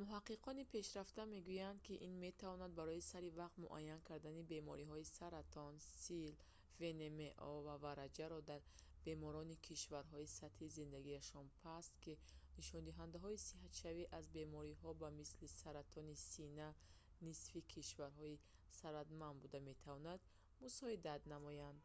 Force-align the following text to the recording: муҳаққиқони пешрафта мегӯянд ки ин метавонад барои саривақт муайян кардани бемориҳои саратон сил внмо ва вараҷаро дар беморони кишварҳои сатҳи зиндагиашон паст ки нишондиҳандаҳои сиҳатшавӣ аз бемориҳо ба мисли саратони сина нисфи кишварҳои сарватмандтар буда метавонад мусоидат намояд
муҳаққиқони 0.00 0.68
пешрафта 0.74 1.22
мегӯянд 1.34 1.78
ки 1.86 1.94
ин 2.08 2.14
метавонад 2.26 2.72
барои 2.80 3.06
саривақт 3.12 3.56
муайян 3.64 4.00
кардани 4.08 4.48
бемориҳои 4.54 5.10
саратон 5.18 5.74
сил 6.02 6.32
внмо 6.80 7.28
ва 7.66 7.74
вараҷаро 7.84 8.38
дар 8.50 8.60
беморони 9.06 9.62
кишварҳои 9.68 10.32
сатҳи 10.38 10.72
зиндагиашон 10.78 11.46
паст 11.62 11.92
ки 12.02 12.12
нишондиҳандаҳои 12.58 13.42
сиҳатшавӣ 13.48 14.02
аз 14.18 14.24
бемориҳо 14.38 14.90
ба 15.02 15.08
мисли 15.20 15.46
саратони 15.62 16.14
сина 16.32 16.68
нисфи 17.26 17.60
кишварҳои 17.74 18.42
сарватмандтар 18.80 19.38
буда 19.44 19.58
метавонад 19.70 20.20
мусоидат 20.62 21.22
намояд 21.34 21.78